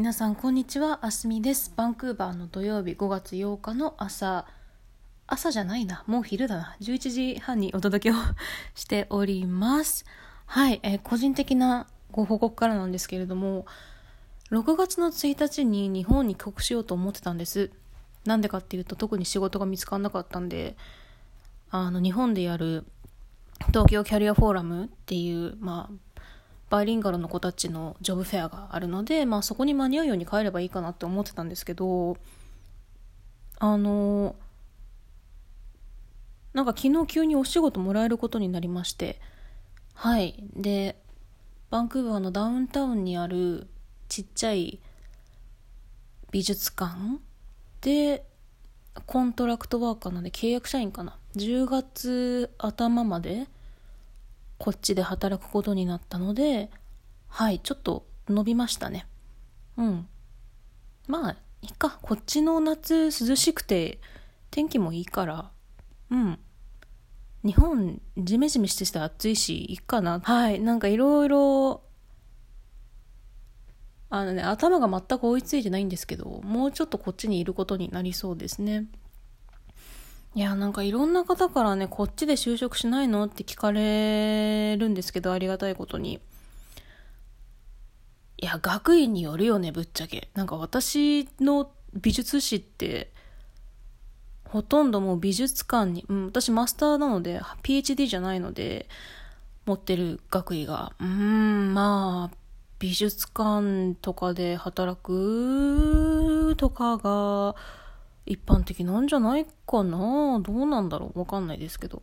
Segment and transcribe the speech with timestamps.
[0.00, 1.00] 皆さんこんにちは。
[1.04, 1.74] あすみです。
[1.76, 4.46] バンクーバーの土曜日5月8日の朝。
[5.26, 6.04] 朝じゃないな。
[6.06, 6.74] もう昼だな。
[6.80, 8.14] 11時半にお届けを
[8.74, 10.06] しております。
[10.46, 13.66] はい、えー個人的なご報告からなんですけれども
[14.50, 17.70] 6月の1日に日本に帰国しようと思ってたんです。
[18.24, 20.78] なんでかっていうと特に仕事が見つからなかったんで
[21.70, 22.86] あの日本でやる
[23.66, 26.09] 東京キャリアフォーラムっていうまあ
[26.70, 32.16] バイリンガルの子たちのジョブフェアがあるので、まあ、そこに間に合うように帰ればいいかなって思ってたんですけど
[33.58, 34.36] あの
[36.54, 39.20] なんか昨日急にお仕事もらえることになりまして
[39.94, 40.42] はい。
[40.54, 40.96] で
[41.70, 43.68] バンクーバーのダウンタウンにある
[44.08, 44.80] ちっちゃい
[46.30, 47.20] 美術館
[47.80, 48.24] で
[49.06, 51.16] コントラクトワーカーなんで契約社員かな。
[51.36, 53.46] 10月頭まで
[54.60, 56.70] こっちで働くことになったので
[57.28, 59.06] はいちょっと伸びましたね。
[59.78, 60.06] うん。
[61.08, 61.98] まあいいか。
[62.02, 64.00] こっちの夏涼しくて
[64.50, 65.50] 天気もいいから
[66.10, 66.38] うん。
[67.42, 70.20] 日本ジメジメしてして暑いしいいかな。
[70.20, 71.82] はいなんかいろいろ
[74.10, 78.88] あのね頭が全く追いついてないんですけどもうちょっとこっちにいることになりそうですね。
[80.34, 86.20] いやなんかいろんな方からねこっちで就職しないのって聞かれるんですけどありがたいことに。
[88.42, 90.30] いや学位によるよねぶっちゃけ。
[90.34, 93.12] なんか私の美術史って
[94.44, 98.88] ほとんどもう美術館に、うん、私マスターなので PhD じゃないので
[99.66, 100.92] 持ってる学位が。
[101.00, 102.36] うーんまあ
[102.78, 107.54] 美術館とかで働くとかが
[108.26, 110.40] 一般的なんじゃないかな？
[110.40, 111.18] どうなんだろう？
[111.18, 112.02] わかんないですけど。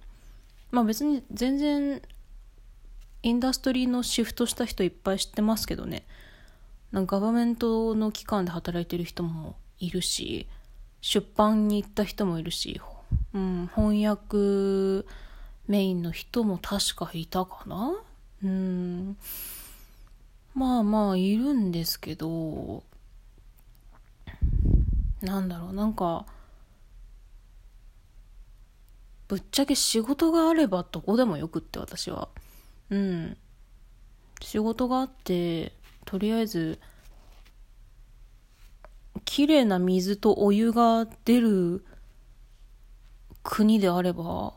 [0.71, 2.01] まあ別に全然
[3.23, 6.05] インダストリーのシフトした人いっぱい知ってますけどね。
[6.91, 10.47] なんかガバメントの機関で働いてる人もいるし
[11.01, 12.81] 出版に行った人もいるし、
[13.33, 15.05] うん、翻訳
[15.67, 17.93] メインの人も確かいたかな？
[18.43, 19.17] うん。
[20.55, 22.83] まあまあいるんですけど
[25.21, 26.25] なんだろうなんか
[29.27, 32.29] ぶっちゃけ仕事があればどこでもよくって私は。
[32.89, 33.37] うん。
[34.41, 35.73] 仕事があって
[36.05, 36.79] とりあえず
[39.25, 41.83] 綺麗な水とお湯が出る
[43.43, 44.53] 国であれば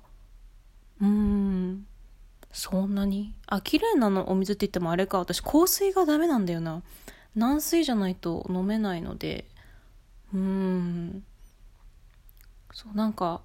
[1.00, 1.86] うん。
[2.52, 3.34] そんなに？
[3.46, 5.18] あ綺麗なのお水って言ってもあれか。
[5.18, 6.82] 私香水がダメなんだよな。
[7.34, 9.48] 軟水じゃないと飲めないので。
[10.34, 11.24] うん。
[12.72, 13.42] そうなんか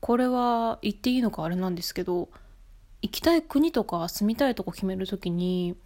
[0.00, 2.28] これは言っていいのかあれなんですけど
[3.02, 5.76] 行きたい国とか住みたいとこ決めるときに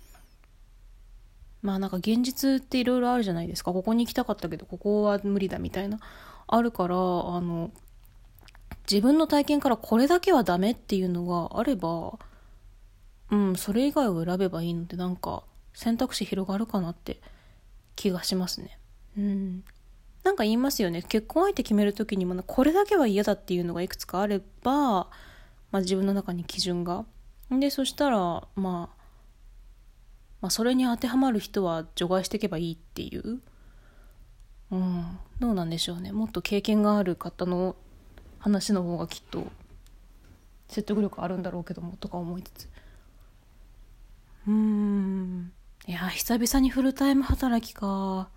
[1.63, 3.73] まあなんか現実っていろいろあるじゃないですか。
[3.73, 5.99] ここに行きたかったけどここは無理だみたいな。
[6.47, 6.99] あるからあ
[7.41, 7.71] の
[8.91, 12.19] 自分の体験からこれだけはダメっていうのがあれば
[13.31, 15.43] うんそれ以外を選べばいいのでなんか
[15.75, 17.21] 選択肢広がるかなって
[17.97, 18.79] 気がしますね。
[19.17, 19.65] うん。
[20.29, 21.01] なんか言いますよね。
[21.01, 25.09] 結婚相手決める時にもこれだけは嫌だっていうのがいくつかあれば、ま
[25.73, 27.07] あ、自分の中に基準が。
[27.51, 28.63] でそしたら、まあ、
[30.43, 33.39] まあそれに当てはまる人は除外していけばいいっていう、
[34.71, 36.13] うん、どうなんでしょうね。
[36.13, 37.75] もっと経験がある方の
[38.39, 39.47] 話の方がきっと
[40.69, 42.69] 説得力あるんだろうけどもとか思いつつ。
[44.47, 45.53] うーん。
[45.87, 48.29] いや久々にフルタイム働きか。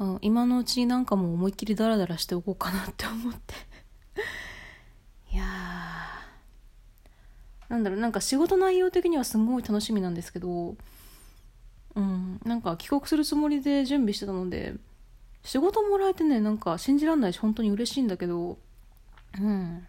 [0.00, 3.54] うん、今のうちになんかもう思いっきりダラダラしておこうかなって思って。
[5.30, 5.46] いやー。
[7.68, 10.76] なんだろうなんか仕事内容的にはすごい楽しみなんですけど
[11.94, 14.74] うんなんか帰国するつもりで準備してたので
[15.44, 18.58] 仕事もらえてねなんか信じらんないし本当に嬉しいんだけど
[19.38, 19.78] うん。
[19.78, 19.82] っ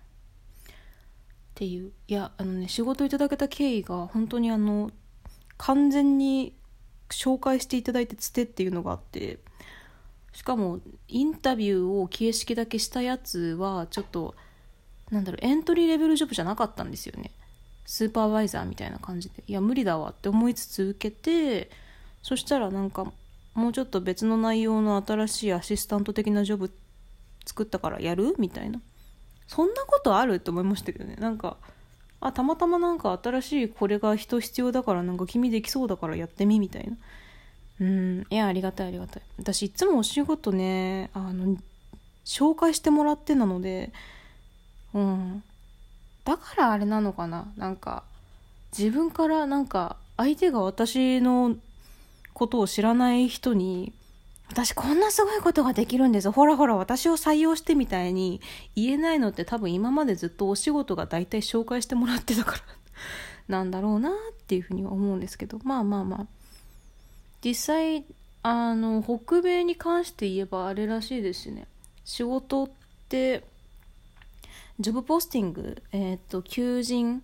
[1.55, 1.91] ていう。
[2.07, 4.91] いやあのね仕事いただけた経緯が本当にあの
[5.57, 6.55] 完全に
[7.09, 9.39] 紹介していただいてつてっていうのがあって
[10.33, 14.35] しかもインタビューを形式だけしたやつはちょっと
[15.11, 17.31] なんだろうエントリーレベルジョブじゃなかったんですよね。
[17.85, 19.43] スーパーバイザーみたいな感じで。
[19.47, 21.69] いや無理だわって思いつつ受けて
[22.21, 23.11] そしたらなんか
[23.53, 26.71] もうちょっと別の内容の新しいアシスタント的なジョブ
[27.45, 28.35] 作ったからやる？
[28.37, 28.79] みたいな。
[29.47, 30.35] そんなことある？
[30.35, 31.15] って思いましたけどね。
[31.15, 31.57] なんか
[32.21, 36.59] あたまたまなんか新しいこれが人必要だからなんか君できそうだからやってみ？
[36.59, 36.95] みたいな。
[37.79, 38.27] うん。
[38.29, 39.23] いやありがたいありがたい。
[39.37, 41.57] 私いつもお仕事ねあの
[42.25, 43.91] 紹介してもらってなので
[44.93, 45.43] うん。
[46.25, 47.51] だからあれなのかな。
[47.57, 48.03] なんか
[48.77, 51.55] 自分からなんか相手が私の
[52.33, 53.93] ことを知らない人に
[54.49, 56.29] 私こんなすごいことができるんです。
[56.29, 58.41] ほらほら私を採用してみたいに
[58.75, 62.59] 言えないのって多分今までずっとお仕事が大体紹介してもらってたから
[63.47, 64.13] なんだろうなっ
[64.47, 65.59] ていうふうに思うんですけど。
[65.63, 66.40] まあまあまあ。
[67.43, 68.05] 実際
[68.43, 71.67] あの北米に関して言えばあれらしいですね。
[72.03, 72.69] 仕事っ
[73.09, 73.43] て
[74.79, 77.23] ジョブポスティングえっ、ー、と求人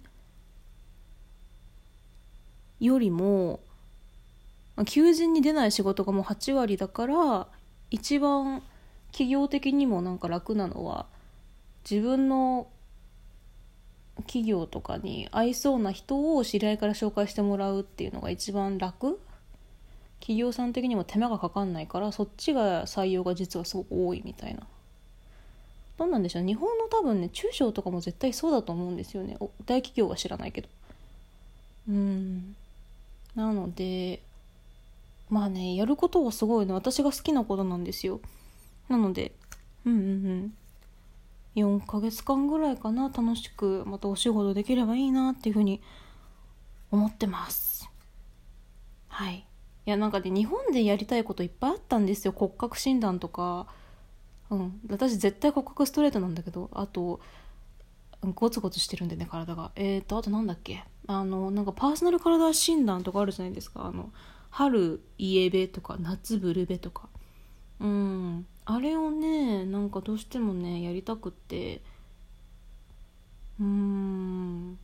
[2.80, 3.60] よりも
[4.86, 7.48] 求人に出ない仕事がもう8割だから
[7.90, 8.62] 一番
[9.12, 11.08] 企業的にもなんか楽なのは
[11.90, 12.68] 自分の
[14.22, 19.20] 企業とかに合いそうな人を知り合いから紹介してもらうっていうのが一番楽。
[20.20, 24.62] 企業さん的にも手間がかかんないからそっちが採用が実はすごく多いみたいな。
[25.98, 26.46] どうなんでしょう？
[26.46, 29.38] 日本の多分ね中小とかも絶対そうだと思うんですよね。
[29.66, 30.70] 大企業は知らないけど。
[31.90, 32.56] うん。
[33.36, 34.22] なので
[35.30, 38.20] まあねやることはすごいね私が好きなことなんですよ。
[38.90, 39.32] なので
[39.86, 40.04] うんうんう
[40.36, 40.54] ん。
[41.56, 43.10] 4ヶ月間ぐらいかな。
[43.10, 45.82] 楽しくまたお仕事できればいいなっていうふうに
[46.92, 47.90] 思ってます。
[49.08, 49.47] はい。
[49.88, 52.34] いやなんかね日本でやりたいこといっぱいあったんですよ。
[52.36, 53.68] 骨格診断とか。
[54.50, 54.82] うん。
[54.90, 56.70] 私絶対骨格ストレートなんだけど。
[56.74, 57.22] あと
[58.36, 59.72] ゴツゴツしてるんでね体が。
[59.78, 60.84] えっ、とあとなんだっけ。
[61.08, 63.86] あのなんかパーソナル体診断とかあるじゃないですか。
[63.86, 64.12] あの
[64.50, 67.08] 春イエベとか夏ブルベとか。
[67.80, 68.46] うん。
[68.66, 71.82] あれをねなんかどうしてもねやりたくって。
[73.58, 74.78] うーん。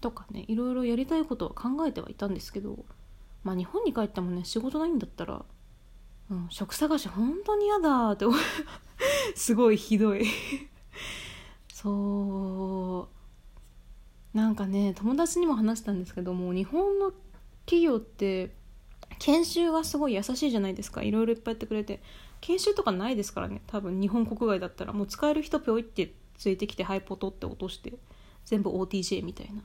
[0.00, 2.84] とかねいろいろやりたいことは考えてはいたんですけど
[3.44, 5.44] まあ日本に帰ってもね仕事ないんだったら、
[6.30, 8.24] うん、職探し本当に嫌だって
[9.34, 10.24] すごいひどい。
[11.72, 14.36] そう。
[14.36, 17.12] なんかね友達にも話したんですけども日本の
[17.64, 18.54] 企業って
[19.18, 21.02] 研修がすごい優しいじゃないですか。
[21.02, 22.02] いろいろいっぱいやってくれて。
[22.40, 23.62] 研修とかないですからね。
[23.66, 27.94] 多分日本国外だったらもう使える人ぴょいってついてきてハイポトって落として
[28.44, 29.62] 全部 OTJ みたいな。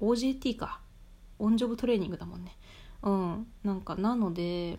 [0.00, 0.80] OJT か。
[1.38, 2.56] オンジョブトレーニングだもんね。
[3.02, 3.46] うん。
[3.64, 4.78] なんかなので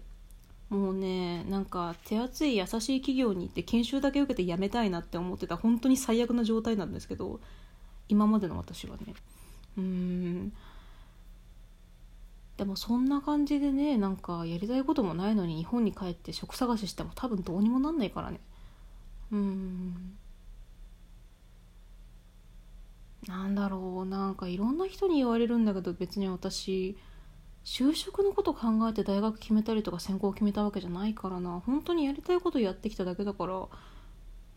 [0.70, 7.42] もうねなんか手厚い優しい企業に行って研修だけ受けて辞めたいなって思ってた本当に最悪な状態なんですけど
[8.08, 9.14] 今までの私はね。
[9.78, 10.54] うん。
[12.58, 18.40] でもそんな感じでねなんかやりたいこともないのに日本に帰って職探ししても多分どうにもなんないからね。
[19.32, 20.18] うん。
[23.28, 24.06] なんだろう。
[24.06, 26.98] なんかいろんな人に言われるんだけど別に私
[27.64, 31.62] 就職のこと考えて大学決めたりとか専攻決めたわけじゃないからな。
[31.66, 33.68] 本当にやりたいことやってきただけだから。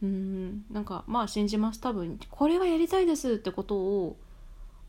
[0.03, 0.65] うん。
[0.71, 4.17] なんかまあ信じます多分これがやりたいですってことを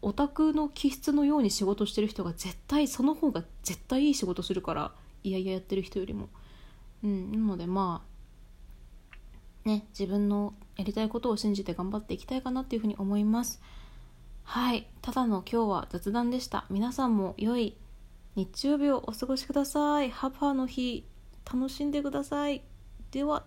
[0.01, 4.92] オタクの気質のように仕事してる人が絶対その方が絶対いい仕事するから
[5.24, 6.30] いやいややってる人よりも。
[7.04, 7.31] うん。
[7.31, 8.15] なのでまあ
[9.66, 13.62] ね自分のやりたいことを信じて頑張っていきたいかなっていうふうに思います。
[14.44, 14.88] はい。
[15.02, 16.66] ただの今日は雑談でした。
[16.70, 17.76] 皆さんも良い
[18.36, 20.12] 日曜日をお過ごしください。
[20.12, 21.06] ハパーの日
[21.52, 22.62] 楽しんでください。
[23.12, 23.44] では